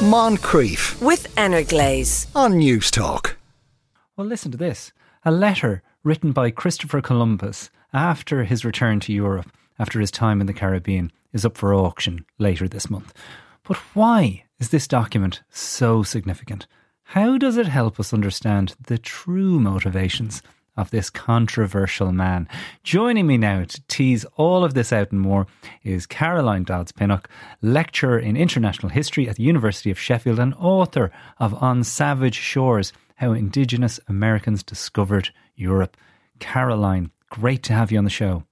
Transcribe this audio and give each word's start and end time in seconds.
Moncrieff 0.00 0.98
with 1.02 1.30
Anna 1.36 1.62
Glaze 1.62 2.26
on 2.34 2.56
News 2.56 2.90
Talk. 2.90 3.36
Well, 4.16 4.26
listen 4.26 4.50
to 4.50 4.56
this 4.56 4.94
a 5.26 5.30
letter 5.30 5.82
written 6.02 6.32
by 6.32 6.50
Christopher 6.50 7.02
Columbus 7.02 7.68
after 7.92 8.44
his 8.44 8.64
return 8.64 9.00
to 9.00 9.12
Europe, 9.12 9.52
after 9.78 10.00
his 10.00 10.10
time 10.10 10.40
in 10.40 10.46
the 10.46 10.54
Caribbean, 10.54 11.12
is 11.34 11.44
up 11.44 11.58
for 11.58 11.74
auction 11.74 12.24
later 12.38 12.66
this 12.66 12.88
month. 12.88 13.12
But 13.62 13.76
why 13.92 14.44
is 14.58 14.70
this 14.70 14.88
document 14.88 15.42
so 15.50 16.02
significant? 16.02 16.66
How 17.02 17.36
does 17.36 17.58
it 17.58 17.66
help 17.66 18.00
us 18.00 18.14
understand 18.14 18.76
the 18.86 18.96
true 18.96 19.60
motivations 19.60 20.40
of 20.80 20.90
this 20.90 21.10
controversial 21.10 22.10
man? 22.10 22.48
Joining 22.82 23.26
me 23.26 23.36
now 23.36 23.64
to 23.64 23.82
tease 23.88 24.24
all 24.36 24.64
of 24.64 24.74
this 24.74 24.92
out 24.92 25.12
and 25.12 25.20
more 25.20 25.46
is 25.84 26.06
Caroline 26.06 26.64
Dodds 26.64 26.92
Pennock, 26.92 27.26
lecturer 27.62 28.18
in 28.18 28.36
international 28.36 28.88
history 28.88 29.28
at 29.28 29.36
the 29.36 29.42
University 29.42 29.90
of 29.90 29.98
Sheffield 29.98 30.38
and 30.38 30.54
author 30.54 31.12
of 31.38 31.54
On 31.62 31.84
Savage 31.84 32.34
Shores 32.34 32.92
How 33.16 33.32
Indigenous 33.32 34.00
Americans 34.08 34.62
Discovered 34.62 35.30
Europe. 35.54 35.96
Caroline, 36.38 37.10
great 37.28 37.62
to 37.64 37.74
have 37.74 37.92
you 37.92 37.98
on 37.98 38.04
the 38.04 38.10
show. 38.10 38.44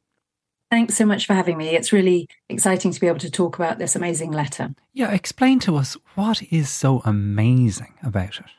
Thanks 0.71 0.97
so 0.97 1.07
much 1.07 1.27
for 1.27 1.33
having 1.33 1.57
me. 1.57 1.71
It's 1.71 1.95
really 1.95 2.29
exciting 2.51 2.93
to 2.93 3.01
be 3.01 3.07
able 3.07 3.21
to 3.21 3.31
talk 3.31 3.59
about 3.59 3.79
this 3.79 3.97
amazing 3.97 4.33
letter. 4.33 4.75
Yeah, 4.93 5.13
explain 5.13 5.61
to 5.61 5.77
us 5.77 5.97
what 6.15 6.43
is 6.53 6.69
so 6.69 7.01
amazing 7.07 7.95
about 8.03 8.39
it. 8.39 8.51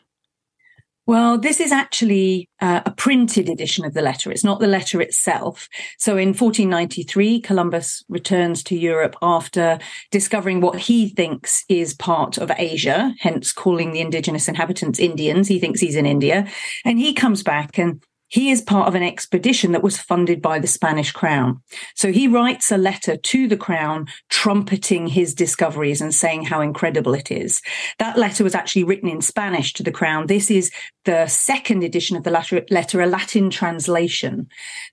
Well, 1.10 1.40
this 1.40 1.60
is 1.60 1.72
actually 1.72 2.48
uh, 2.62 2.82
a 2.86 2.92
printed 2.92 3.50
edition 3.50 3.84
of 3.84 3.96
the 3.96 4.02
letter. 4.04 4.32
It's 4.32 4.44
not 4.44 4.60
the 4.60 4.68
letter 4.68 5.02
itself. 5.02 5.68
So 5.98 6.18
in 6.18 6.36
1493, 6.36 7.42
Columbus 7.42 8.04
returns 8.10 8.62
to 8.66 8.78
Europe 8.78 9.16
after 9.20 9.80
discovering 10.12 10.62
what 10.62 10.78
he 10.78 11.10
thinks 11.10 11.66
is 11.68 11.96
part 11.96 12.38
of 12.38 12.52
Asia, 12.56 13.12
hence 13.22 13.52
calling 13.52 13.92
the 13.92 14.02
indigenous 14.02 14.48
inhabitants 14.48 15.00
Indians. 15.00 15.48
He 15.48 15.60
thinks 15.60 15.80
he's 15.80 15.96
in 15.96 16.06
India. 16.06 16.48
And 16.86 17.00
he 17.00 17.16
comes 17.16 17.42
back 17.42 17.80
and 17.80 18.04
he 18.30 18.52
is 18.52 18.62
part 18.62 18.88
of 18.88 18.96
an 18.96 19.04
expedition 19.04 19.72
that 19.72 19.84
was 19.84 19.98
funded 19.98 20.42
by 20.42 20.60
the 20.60 20.68
Spanish 20.68 21.12
crown. 21.12 21.62
So 21.96 22.12
he 22.12 22.28
writes 22.28 22.72
a 22.72 22.78
letter 22.78 23.18
to 23.18 23.48
the 23.48 23.58
crown 23.58 24.08
trumpeting 24.30 25.08
his 25.08 25.34
discoveries 25.34 26.00
and 26.00 26.14
saying 26.14 26.46
how 26.46 26.62
incredible 26.62 27.14
it 27.14 27.32
is. 27.32 27.62
That 27.98 28.18
letter 28.18 28.44
was 28.44 28.56
actually 28.56 28.84
written 28.84 29.10
in 29.10 29.22
Spanish 29.22 29.74
to 29.74 29.84
the 29.84 29.92
crown. 29.92 30.28
This 30.28 30.50
is 30.50 30.72
the 31.06 31.28
second 31.28 31.84
edition 31.84 32.16
of 32.16 32.24
the 32.24 32.32
letter, 32.70 33.02
a 33.02 33.08
Latin 33.08 33.50
translation 33.50 34.48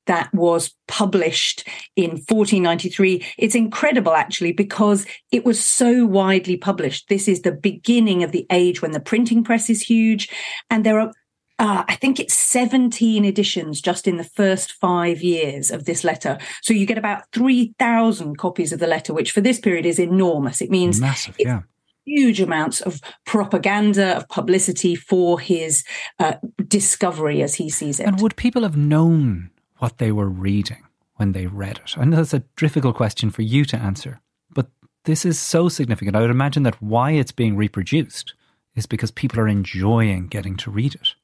that 0.07 0.33
was 0.33 0.75
published 0.89 1.69
in 1.95 2.11
1493. 2.11 3.25
It's 3.37 3.55
incredible 3.55 4.13
actually 4.13 4.53
because 4.53 5.07
it 5.31 5.45
was 5.45 5.63
so 5.63 6.07
widely 6.07 6.57
published. 6.57 7.09
This 7.09 7.29
is 7.29 7.43
the 7.43 7.53
beginning 7.53 8.23
of 8.23 8.33
the 8.33 8.47
age 8.51 8.81
when 8.81 8.93
the 8.93 9.01
printing 9.01 9.45
press 9.45 9.69
is 9.69 9.83
huge 9.83 10.31
and 10.71 10.85
there 10.85 10.99
are 10.99 11.13
uh, 11.59 11.85
I 11.89 11.95
think 11.95 12.21
it's 12.21 12.35
17 12.35 13.25
editions 13.25 13.81
just 13.81 14.07
in 14.07 14.17
the 14.19 14.25
first 14.25 14.73
five 14.73 15.23
years 15.23 15.71
of 15.71 15.85
this 15.85 16.05
letter. 16.05 16.39
So 16.63 16.75
you 16.75 16.87
get 16.87 16.99
about 16.99 17.25
3,000 17.33 18.37
copies 18.37 18.73
of 18.73 18.79
the 18.79 18.87
letter, 18.87 19.15
which 19.15 19.33
for 19.33 19.41
this 19.41 19.59
period 19.59 19.87
is 19.87 19.99
enormous. 19.99 20.61
It 20.61 20.71
means 20.71 21.01
massive, 21.01 21.37
yeah. 21.39 21.63
Huge 22.05 22.41
amounts 22.41 22.81
of 22.83 23.01
propaganda, 23.25 24.17
of 24.19 24.29
publicity 24.29 24.95
for 24.95 25.41
his 25.41 25.83
uh, 26.21 26.35
discovery 26.69 27.43
as 27.43 27.55
he 27.55 27.69
sees 27.69 27.99
it. 27.99 28.07
And 28.07 28.21
would 28.21 28.37
people 28.37 28.63
have 28.63 28.77
known 28.77 29.51
what 29.79 29.99
they 29.99 30.13
were 30.13 30.29
reading 30.29 30.85
when 31.17 31.33
they 31.33 31.47
read 31.47 31.79
it? 31.79 31.99
I 31.99 32.05
know 32.05 32.19
that's 32.19 32.35
a 32.35 32.45
difficult 32.57 32.95
question 32.97 33.31
for 33.31 33.43
you 33.43 33.65
to 33.65 33.77
answer, 33.77 34.21
but 34.55 34.69
this 35.05 35.25
is 35.25 35.39
so 35.39 35.69
significant. 35.69 36.15
I 36.15 36.21
would 36.21 36.31
imagine 36.31 36.63
that 36.63 36.81
why 36.81 37.13
it's 37.13 37.33
being 37.33 37.57
reproduced 37.57 38.35
is 38.77 38.87
because 38.87 39.11
people 39.11 39.41
are 39.41 39.49
enjoying 39.49 40.29
getting 40.29 40.57
to 40.59 40.71
read 40.71 40.95
it. 40.95 41.15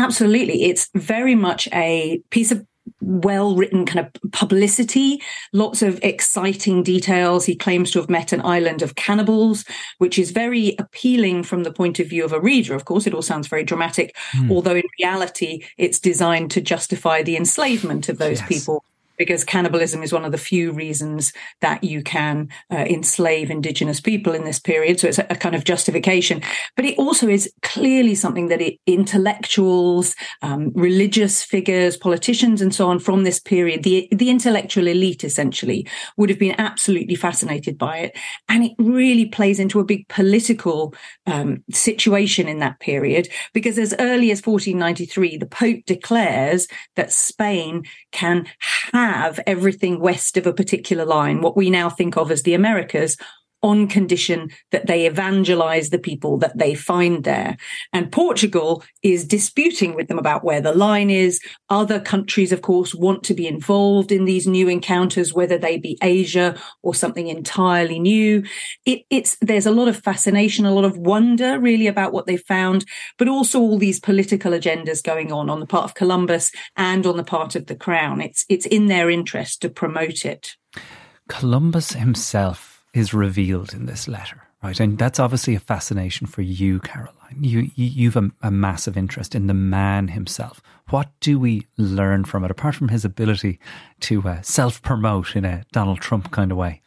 Absolutely. 0.00 0.64
It's 0.64 0.88
very 0.94 1.34
much 1.34 1.68
a 1.72 2.22
piece 2.30 2.50
of 2.50 2.66
well 3.02 3.54
written 3.54 3.84
kind 3.84 4.06
of 4.06 4.32
publicity, 4.32 5.22
lots 5.52 5.82
of 5.82 6.00
exciting 6.02 6.82
details. 6.82 7.44
He 7.44 7.54
claims 7.54 7.90
to 7.90 7.98
have 7.98 8.08
met 8.08 8.32
an 8.32 8.40
island 8.40 8.82
of 8.82 8.94
cannibals, 8.94 9.64
which 9.98 10.18
is 10.18 10.30
very 10.30 10.74
appealing 10.78 11.42
from 11.42 11.62
the 11.62 11.72
point 11.72 11.98
of 11.98 12.08
view 12.08 12.24
of 12.24 12.32
a 12.32 12.40
reader. 12.40 12.74
Of 12.74 12.86
course, 12.86 13.06
it 13.06 13.14
all 13.14 13.22
sounds 13.22 13.46
very 13.46 13.64
dramatic, 13.64 14.16
mm. 14.32 14.50
although 14.50 14.76
in 14.76 14.84
reality, 14.98 15.64
it's 15.76 15.98
designed 15.98 16.50
to 16.52 16.60
justify 16.60 17.22
the 17.22 17.36
enslavement 17.36 18.08
of 18.08 18.18
those 18.18 18.40
yes. 18.40 18.48
people 18.48 18.84
because 19.20 19.44
cannibalism 19.44 20.02
is 20.02 20.14
one 20.14 20.24
of 20.24 20.32
the 20.32 20.38
few 20.38 20.72
reasons 20.72 21.34
that 21.60 21.84
you 21.84 22.02
can 22.02 22.48
uh, 22.72 22.86
enslave 22.88 23.50
indigenous 23.50 24.00
people 24.00 24.32
in 24.32 24.44
this 24.44 24.58
period. 24.58 24.98
So 24.98 25.08
it's 25.08 25.18
a, 25.18 25.26
a, 25.28 25.36
kind 25.36 25.54
of 25.54 25.64
justification. 25.64 26.40
But 26.74 26.86
it 26.86 26.96
also 26.96 27.28
is 27.28 27.52
clearly 27.60 28.14
something 28.14 28.48
that 28.48 28.62
it, 28.62 28.78
intellectuals, 28.86 30.16
um, 30.40 30.72
religious 30.74 31.44
figures, 31.44 31.98
politicians, 31.98 32.62
and 32.62 32.74
so 32.74 32.88
on 32.88 32.98
from 32.98 33.24
this 33.24 33.38
period, 33.38 33.82
the, 33.82 34.08
the 34.10 34.30
intellectual 34.30 34.86
elite 34.86 35.22
essentially 35.22 35.86
would 36.16 36.30
have 36.30 36.38
been 36.38 36.58
absolutely 36.58 37.14
fascinated 37.14 37.76
by 37.76 37.98
it. 37.98 38.16
And 38.48 38.64
it 38.64 38.72
really 38.78 39.26
plays 39.26 39.60
into 39.60 39.80
a 39.80 39.84
big 39.84 40.08
political 40.08 40.94
um, 41.26 41.62
situation 41.70 42.48
in 42.48 42.60
that 42.60 42.80
period 42.80 43.28
because 43.52 43.78
as 43.78 43.94
early 43.98 44.30
as 44.30 44.40
1493, 44.40 45.36
the 45.36 45.44
Pope 45.44 45.84
declares 45.84 46.68
that 46.96 47.12
Spain 47.12 47.84
can 48.12 48.46
have 48.92 49.09
have 49.12 49.40
everything 49.46 50.00
west 50.00 50.36
of 50.36 50.46
a 50.46 50.52
particular 50.52 51.04
line, 51.04 51.40
what 51.40 51.56
we 51.56 51.70
now 51.70 51.90
think 51.90 52.16
of 52.16 52.30
as 52.30 52.42
the 52.42 52.54
Americas, 52.54 53.16
on 53.62 53.86
condition 53.86 54.50
that 54.70 54.86
they 54.86 55.06
evangelize 55.06 55.90
the 55.90 55.98
people 55.98 56.38
that 56.38 56.56
they 56.56 56.74
find 56.74 57.24
there. 57.24 57.56
And 57.92 58.10
Portugal 58.10 58.82
is 59.02 59.26
disputing 59.26 59.94
with 59.94 60.08
them 60.08 60.18
about 60.18 60.44
where 60.44 60.60
the 60.60 60.72
line 60.72 61.10
is. 61.10 61.40
Other 61.68 62.00
countries, 62.00 62.52
of 62.52 62.62
course, 62.62 62.94
want 62.94 63.22
to 63.24 63.34
be 63.34 63.46
involved 63.46 64.12
in 64.12 64.24
these 64.24 64.46
new 64.46 64.68
encounters, 64.68 65.34
whether 65.34 65.58
they 65.58 65.76
be 65.78 65.98
Asia 66.02 66.58
or 66.82 66.94
something 66.94 67.28
entirely 67.28 67.98
new. 67.98 68.42
It, 68.86 69.02
it's, 69.10 69.36
there's 69.40 69.66
a 69.66 69.70
lot 69.70 69.88
of 69.88 70.02
fascination, 70.02 70.64
a 70.64 70.74
lot 70.74 70.84
of 70.84 70.96
wonder 70.96 71.58
really 71.58 71.86
about 71.86 72.12
what 72.12 72.26
they 72.26 72.36
found, 72.36 72.84
but 73.18 73.28
also 73.28 73.60
all 73.60 73.78
these 73.78 74.00
political 74.00 74.52
agendas 74.52 75.02
going 75.02 75.32
on 75.32 75.50
on 75.50 75.60
the 75.60 75.66
part 75.66 75.84
of 75.84 75.94
Columbus 75.94 76.50
and 76.76 77.06
on 77.06 77.16
the 77.16 77.24
part 77.24 77.54
of 77.54 77.66
the 77.66 77.76
crown. 77.76 78.20
It's, 78.20 78.44
it's 78.48 78.66
in 78.66 78.86
their 78.86 79.10
interest 79.10 79.60
to 79.62 79.68
promote 79.68 80.24
it. 80.24 80.56
Columbus 81.28 81.92
himself 81.92 82.79
is 82.92 83.14
revealed 83.14 83.72
in 83.72 83.86
this 83.86 84.08
letter, 84.08 84.42
right? 84.62 84.78
And 84.80 84.98
that's 84.98 85.20
obviously 85.20 85.54
a 85.54 85.60
fascination 85.60 86.26
for 86.26 86.42
you, 86.42 86.80
Caroline. 86.80 87.14
You, 87.40 87.70
you 87.74 88.10
have 88.10 88.24
a, 88.24 88.30
a 88.48 88.50
massive 88.50 88.96
interest 88.96 89.34
in 89.34 89.46
the 89.46 89.54
man 89.54 90.08
himself. 90.08 90.60
What 90.88 91.08
do 91.20 91.38
we 91.38 91.66
learn 91.76 92.24
from 92.24 92.44
it, 92.44 92.50
apart 92.50 92.74
from 92.74 92.88
his 92.88 93.04
ability 93.04 93.60
to 94.00 94.22
uh, 94.28 94.42
self 94.42 94.82
promote 94.82 95.36
in 95.36 95.44
a 95.44 95.64
Donald 95.72 96.00
Trump 96.00 96.30
kind 96.32 96.50
of 96.50 96.58
way? 96.58 96.82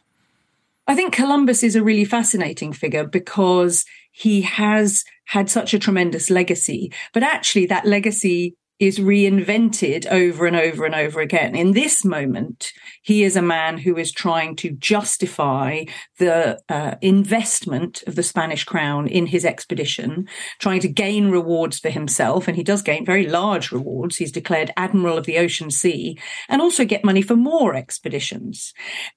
I 0.86 0.94
think 0.94 1.14
Columbus 1.14 1.62
is 1.62 1.76
a 1.76 1.82
really 1.82 2.04
fascinating 2.04 2.74
figure 2.74 3.06
because 3.06 3.86
he 4.12 4.42
has 4.42 5.04
had 5.26 5.48
such 5.48 5.72
a 5.72 5.78
tremendous 5.78 6.28
legacy, 6.28 6.92
but 7.14 7.22
actually 7.22 7.66
that 7.66 7.86
legacy 7.86 8.54
is 8.80 8.98
reinvented 8.98 10.06
over 10.10 10.46
and 10.46 10.56
over 10.56 10.84
and 10.84 10.94
over 10.94 11.20
again. 11.20 11.54
In 11.54 11.72
this 11.72 12.04
moment, 12.04 12.72
he 13.02 13.22
is 13.22 13.36
a 13.36 13.42
man 13.42 13.78
who 13.78 13.96
is 13.96 14.10
trying 14.10 14.56
to 14.56 14.70
justify 14.70 15.84
the 16.18 16.60
uh, 16.68 16.96
investment 17.00 18.02
of 18.06 18.16
the 18.16 18.22
Spanish 18.22 18.64
crown 18.64 19.06
in 19.06 19.26
his 19.26 19.44
expedition, 19.44 20.26
trying 20.58 20.80
to 20.80 20.88
gain 20.88 21.30
rewards 21.30 21.78
for 21.78 21.90
himself. 21.90 22.48
And 22.48 22.56
he 22.56 22.64
does 22.64 22.82
gain 22.82 23.04
very 23.04 23.26
large 23.26 23.70
rewards. 23.70 24.16
He's 24.16 24.32
declared 24.32 24.72
Admiral 24.76 25.18
of 25.18 25.26
the 25.26 25.38
Ocean 25.38 25.70
Sea 25.70 26.18
and 26.48 26.60
also 26.60 26.84
get 26.84 27.04
money 27.04 27.22
for 27.22 27.36
more 27.36 27.74
expeditions. 27.74 28.72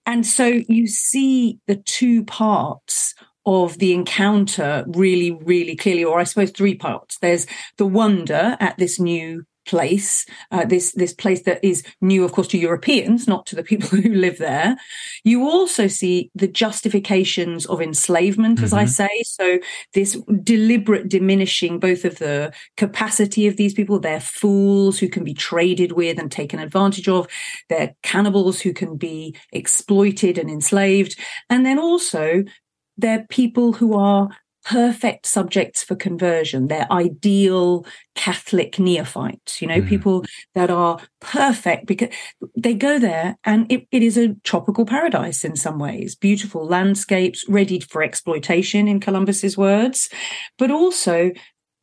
And 0.05 0.25
so 0.25 0.61
you 0.67 0.87
see 0.87 1.59
the 1.65 1.77
two 1.77 2.23
parts 2.25 3.15
of 3.47 3.79
the 3.79 3.93
encounter 3.93 4.83
really, 4.89 5.31
really 5.31 5.75
clearly, 5.75 6.03
or 6.03 6.19
I 6.19 6.25
suppose 6.25 6.51
three 6.51 6.75
parts. 6.75 7.17
There's 7.19 7.47
the 7.77 7.85
wonder 7.85 8.57
at 8.59 8.77
this 8.77 8.99
new 8.99 9.45
place, 9.67 10.25
uh, 10.51 10.65
this 10.65 10.93
this 10.93 11.13
place 11.13 11.43
that 11.43 11.63
is 11.63 11.83
new, 12.01 12.23
of 12.23 12.31
course, 12.31 12.47
to 12.47 12.57
Europeans, 12.57 13.27
not 13.27 13.45
to 13.45 13.55
the 13.55 13.63
people 13.63 13.89
who 14.01 14.13
live 14.13 14.39
there. 14.39 14.77
You 15.23 15.43
also 15.43 15.87
see 15.87 16.31
the 16.33 16.47
justifications 16.47 17.65
of 17.67 17.81
enslavement, 17.81 18.55
mm-hmm. 18.55 18.65
as 18.65 18.73
I 18.73 18.83
mm-hmm. 18.83 18.89
say. 18.89 19.09
So 19.25 19.59
this 19.93 20.17
deliberate 20.41 21.09
diminishing 21.09 21.79
both 21.79 22.05
of 22.05 22.17
the 22.17 22.53
capacity 22.77 23.47
of 23.47 23.57
these 23.57 23.73
people. 23.73 23.99
They're 23.99 24.19
fools 24.19 24.97
who 24.97 25.09
can 25.09 25.23
be 25.23 25.33
traded 25.33 25.91
with 25.91 26.17
and 26.17 26.31
taken 26.31 26.59
advantage 26.59 27.07
of. 27.07 27.27
They're 27.69 27.95
cannibals 28.01 28.61
who 28.61 28.73
can 28.73 28.97
be 28.97 29.35
exploited 29.51 30.37
and 30.37 30.49
enslaved, 30.49 31.19
and 31.49 31.65
then 31.65 31.77
also 31.77 32.43
they're 32.97 33.25
people 33.29 33.73
who 33.73 33.93
are 33.93 34.29
perfect 34.69 35.25
subjects 35.25 35.81
for 35.81 35.95
conversion. 35.95 36.67
They're 36.67 36.91
ideal 36.91 37.85
Catholic 38.15 38.77
neophytes, 38.77 39.61
you 39.61 39.67
know, 39.67 39.81
mm. 39.81 39.87
people 39.87 40.25
that 40.55 40.69
are 40.69 40.99
perfect 41.21 41.85
because 41.85 42.09
they 42.55 42.73
go 42.73 42.99
there 42.99 43.37
and 43.45 43.71
it, 43.71 43.87
it 43.91 44.03
is 44.03 44.17
a 44.17 44.33
tropical 44.43 44.85
paradise 44.85 45.45
in 45.45 45.55
some 45.55 45.79
ways, 45.79 46.15
beautiful 46.15 46.65
landscapes 46.65 47.45
ready 47.47 47.79
for 47.79 48.03
exploitation 48.03 48.89
in 48.89 48.99
Columbus's 48.99 49.57
words, 49.57 50.09
but 50.57 50.69
also 50.69 51.31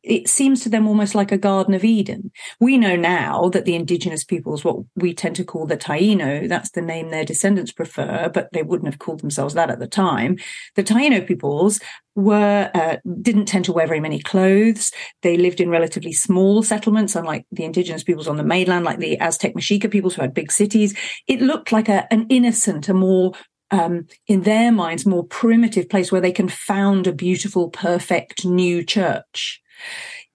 it 0.05 0.29
seems 0.29 0.61
to 0.61 0.69
them 0.69 0.87
almost 0.87 1.15
like 1.15 1.31
a 1.31 1.37
Garden 1.37 1.73
of 1.73 1.83
Eden. 1.83 2.31
We 2.59 2.77
know 2.77 2.95
now 2.95 3.49
that 3.49 3.65
the 3.65 3.75
indigenous 3.75 4.23
peoples, 4.23 4.63
what 4.63 4.77
we 4.95 5.13
tend 5.13 5.35
to 5.37 5.43
call 5.43 5.65
the 5.65 5.77
Taino, 5.77 6.47
that's 6.47 6.71
the 6.71 6.81
name 6.81 7.09
their 7.09 7.25
descendants 7.25 7.71
prefer, 7.71 8.29
but 8.31 8.49
they 8.53 8.61
wouldn't 8.61 8.91
have 8.91 8.99
called 8.99 9.21
themselves 9.21 9.55
that 9.55 9.71
at 9.71 9.79
the 9.79 9.87
time. 9.87 10.37
The 10.75 10.83
Taino 10.83 11.25
peoples 11.25 11.79
were 12.13 12.69
uh, 12.73 12.97
didn't 13.21 13.47
tend 13.47 13.65
to 13.65 13.73
wear 13.73 13.87
very 13.87 13.99
many 13.99 14.19
clothes. 14.19 14.91
They 15.23 15.37
lived 15.37 15.59
in 15.59 15.69
relatively 15.69 16.13
small 16.13 16.61
settlements, 16.61 17.15
unlike 17.15 17.45
the 17.51 17.63
indigenous 17.63 18.03
peoples 18.03 18.27
on 18.27 18.37
the 18.37 18.43
mainland, 18.43 18.85
like 18.85 18.99
the 18.99 19.17
Aztec 19.19 19.55
Mexica 19.55 19.89
peoples 19.89 20.15
who 20.15 20.21
had 20.21 20.35
big 20.35 20.51
cities. 20.51 20.95
It 21.27 21.41
looked 21.41 21.71
like 21.71 21.89
a, 21.89 22.11
an 22.13 22.27
innocent, 22.29 22.87
a 22.89 22.93
more 22.93 23.33
um, 23.71 24.05
in 24.27 24.43
their 24.43 24.71
minds, 24.71 25.05
more 25.05 25.25
primitive 25.25 25.89
place 25.89 26.11
where 26.11 26.21
they 26.21 26.31
can 26.31 26.47
found 26.47 27.07
a 27.07 27.11
beautiful, 27.11 27.69
perfect 27.69 28.45
new 28.45 28.83
church. 28.83 29.61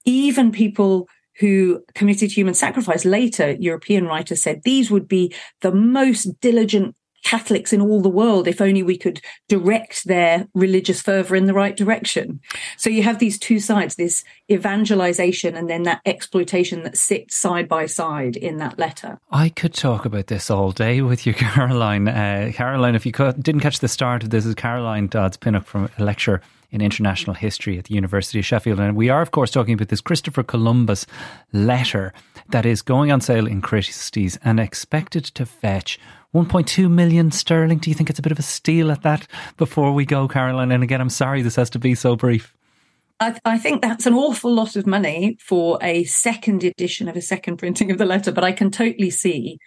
Even 0.05 0.51
people 0.53 1.09
who 1.39 1.83
committed 1.95 2.31
human 2.31 2.55
sacrifice 2.55 3.05
later, 3.05 3.53
European 3.59 4.05
writers 4.05 4.43
said 4.43 4.61
these 4.65 4.91
would 4.91 5.09
be 5.09 5.35
the 5.63 5.73
most 5.73 6.41
diligent 6.41 6.95
Catholics 7.23 7.73
in 7.73 7.81
all 7.81 8.01
the 8.01 8.09
world 8.09 8.49
if 8.49 8.61
only 8.61 8.83
we 8.83 8.97
could 8.97 9.21
direct 9.49 10.07
their 10.07 10.49
religious 10.55 11.01
fervor 11.01 11.37
in 11.37 11.47
the 11.47 11.55
right 11.55 11.77
direction. 11.77 12.41
So 12.77 12.91
you 12.91 13.03
have 13.03 13.19
these 13.19 13.39
two 13.39 13.61
sides, 13.61 13.97
this 13.97 14.25
evangelization 14.51 15.57
and 15.57 15.69
then 15.69 15.85
that 15.85 16.01
exploitation 16.05 16.83
that 16.83 16.97
sits 16.97 17.37
side 17.37 17.69
by 17.69 17.87
side 17.87 18.37
in 18.37 18.59
that 18.59 18.79
letter. 18.79 19.19
I 19.31 19.49
could 19.49 19.75
talk 19.75 20.05
about 20.05 20.29
this 20.29 20.51
all 20.51 20.73
day 20.73 21.03
with 21.03 21.27
you, 21.27 21.35
Caroline. 21.41 22.09
Uh, 22.09 22.53
Caroline, 22.55 22.95
if 22.95 23.07
you 23.07 23.13
didn't 23.13 23.61
catch 23.61 23.81
the 23.81 23.89
start 23.89 24.23
of 24.23 24.31
this, 24.31 24.47
is 24.47 24.55
Caroline 24.55 25.07
Dodds 25.07 25.37
Pennock 25.37 25.65
from 25.65 25.91
a 25.99 26.05
lecture 26.05 26.41
in 26.71 26.81
international 26.81 27.35
history 27.35 27.79
at 27.79 27.85
the 27.85 27.95
University 27.95 28.39
of 28.39 28.47
Sheffield. 28.47 28.79
And 28.79 28.97
we 28.97 29.09
are, 29.09 29.23
of 29.23 29.33
course, 29.33 29.51
talking 29.51 29.75
about 29.75 29.89
this 29.89 30.01
Christopher 30.01 30.43
Columbus 30.43 31.07
letter 31.53 32.13
that 32.51 32.67
is 32.67 32.83
going 32.83 33.11
on 33.11 33.21
sale 33.21 33.47
in 33.47 33.61
Christie's 33.61 34.39
and 34.45 34.61
expected 34.61 35.25
to 35.25 35.47
fetch 35.47 35.99
1.2 36.35 36.91
million 36.91 37.31
sterling. 37.31 37.79
Do 37.79 37.91
you 37.91 37.95
think 37.95 38.11
it's 38.11 38.19
a 38.19 38.23
bit 38.23 38.33
of 38.33 38.39
a 38.39 38.43
steal 38.43 38.91
at 38.91 39.03
that 39.03 39.27
before 39.57 39.93
we 39.93 40.05
go, 40.05 40.29
Caroline? 40.29 40.71
And 40.71 40.83
again, 40.83 41.01
I'm 41.01 41.11
sorry 41.11 41.43
this 41.43 41.57
has 41.57 41.71
to 41.71 41.79
be 41.79 41.95
so 41.95 42.17
brief. 42.17 42.55
I, 43.21 43.39
I, 43.45 43.59
think 43.59 43.83
that's 43.83 44.07
an 44.07 44.15
awful 44.15 44.53
lot 44.53 44.77
of 44.77 44.87
money 44.87 45.37
for 45.41 45.79
a 45.83 46.05
second 46.05 46.65
edition 46.65 47.07
of 47.07 47.17
a 47.17 47.21
second 47.21 47.59
printing 47.59 47.91
of 47.91 47.99
the 47.99 48.07
letter, 48.07 48.33
but 48.33 48.45
I 48.45 48.53
can 48.53 48.71
totally 48.71 49.11
see 49.11 49.59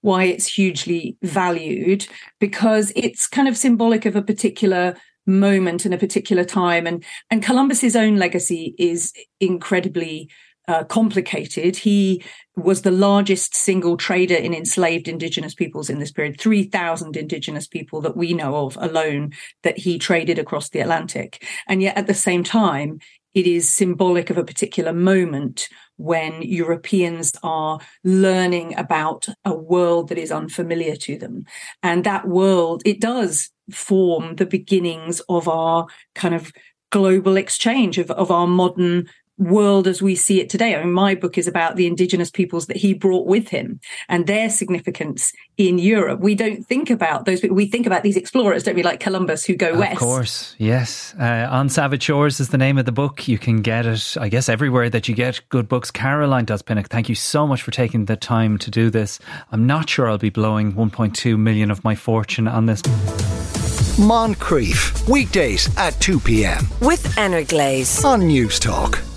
why 0.00 0.24
it's 0.24 0.46
hugely 0.46 1.18
valued 1.22 2.06
because 2.40 2.90
it's 2.96 3.26
kind 3.26 3.48
of 3.48 3.56
symbolic 3.58 4.06
of 4.06 4.16
a 4.16 4.22
particular 4.22 4.96
moment 5.26 5.84
in 5.84 5.92
a 5.92 5.98
particular 5.98 6.42
time 6.42 6.84
and 6.84 7.04
and 7.30 7.44
Columbus's 7.44 7.94
own 7.94 8.16
legacy 8.16 8.74
is 8.76 9.12
incredibly 9.38 10.28
uh, 10.68 10.84
complicated. 10.84 11.76
He 11.76 12.22
was 12.56 12.82
the 12.82 12.90
largest 12.90 13.54
single 13.54 13.96
trader 13.96 14.34
in 14.34 14.54
enslaved 14.54 15.08
indigenous 15.08 15.54
peoples 15.54 15.90
in 15.90 15.98
this 15.98 16.12
period 16.12 16.40
3000 16.40 17.16
indigenous 17.16 17.66
people 17.66 18.00
that 18.02 18.16
we 18.16 18.34
know 18.34 18.66
of 18.66 18.76
alone 18.80 19.32
that 19.62 19.78
he 19.78 19.98
traded 19.98 20.38
across 20.38 20.68
the 20.68 20.80
Atlantic 20.80 21.46
and 21.66 21.80
yet 21.82 21.96
at 21.96 22.06
the 22.06 22.14
same 22.14 22.44
time 22.44 22.98
it 23.34 23.46
is 23.46 23.70
symbolic 23.70 24.28
of 24.28 24.36
a 24.36 24.44
particular 24.44 24.92
moment 24.92 25.68
when 25.96 26.42
Europeans 26.42 27.32
are 27.42 27.80
learning 28.04 28.76
about 28.76 29.26
a 29.44 29.54
world 29.54 30.08
that 30.08 30.18
is 30.18 30.30
unfamiliar 30.30 30.96
to 30.96 31.16
them. 31.16 31.44
And 31.82 32.04
that 32.04 32.28
world, 32.28 32.82
it 32.84 33.00
does 33.00 33.50
form 33.70 34.36
the 34.36 34.46
beginnings 34.46 35.20
of 35.28 35.48
our 35.48 35.86
kind 36.14 36.34
of 36.34 36.52
global 36.90 37.36
exchange 37.36 37.98
of, 37.98 38.10
of 38.10 38.30
our 38.30 38.46
modern 38.46 39.08
world 39.38 39.86
as 39.86 40.02
we 40.02 40.14
see 40.14 40.40
it 40.40 40.48
today. 40.48 40.74
I 40.74 40.84
mean, 40.84 40.92
my 40.92 41.14
book 41.14 41.38
is 41.38 41.46
about 41.46 41.76
the 41.76 41.86
indigenous 41.86 42.30
peoples 42.30 42.66
that 42.66 42.76
he 42.76 42.94
brought 42.94 43.26
with 43.26 43.48
him 43.48 43.80
and 44.08 44.26
their 44.26 44.48
significance 44.48 45.32
in 45.56 45.78
Europe. 45.78 46.20
We 46.20 46.34
don't 46.34 46.64
think 46.66 46.90
about 46.90 47.24
those 47.24 47.40
people. 47.40 47.56
We 47.56 47.66
think 47.66 47.86
about 47.86 48.02
these 48.02 48.16
explorers, 48.16 48.62
don't 48.62 48.74
we, 48.74 48.82
like 48.82 49.00
Columbus, 49.00 49.44
who 49.44 49.54
go 49.54 49.72
of 49.72 49.78
west. 49.78 49.92
Of 49.94 49.98
course, 49.98 50.54
yes. 50.58 51.14
Uh, 51.18 51.48
On 51.50 51.68
Savage 51.68 52.02
Shores 52.02 52.40
is 52.40 52.50
the 52.50 52.58
name 52.58 52.78
of 52.78 52.84
the 52.84 52.92
book. 52.92 53.26
You 53.28 53.38
can 53.38 53.62
get 53.62 53.86
it, 53.86 54.16
I 54.18 54.28
guess, 54.28 54.48
everywhere 54.48 54.90
that 54.90 55.08
you 55.08 55.14
get 55.14 55.40
good 55.48 55.68
books. 55.68 55.90
Caroline 55.90 56.44
Dodds 56.44 56.62
Pennock, 56.62 56.86
thank 56.86 57.08
you 57.08 57.14
so 57.14 57.46
much 57.46 57.62
for 57.62 57.70
taking 57.70 58.06
the 58.06 58.16
time 58.16 58.58
to 58.58 58.70
do 58.70 58.90
this. 58.90 59.18
I'm 59.50 59.66
not 59.66 59.88
sure 59.88 60.08
I'll 60.08 60.18
be 60.18 60.30
blowing 60.30 60.72
1.2 60.72 61.38
million 61.38 61.70
of 61.70 61.82
my 61.84 61.94
fortune 61.94 62.48
on 62.48 62.66
this. 62.66 62.82
Moncrieff, 63.98 65.08
weekdays 65.08 65.68
at 65.76 65.98
2 66.00 66.20
p.m. 66.20 66.66
With 66.80 67.18
Anna 67.18 67.44
Glaze 67.44 68.02
on 68.04 68.22
Newstalk. 68.22 69.11